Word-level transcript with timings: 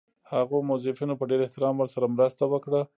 هغو 0.31 0.57
موظفینو 0.67 1.17
په 1.19 1.23
ډېر 1.29 1.39
احترام 1.43 1.75
ورسره 1.77 2.05
مرسته 2.15 2.43
وکړه. 2.47 2.81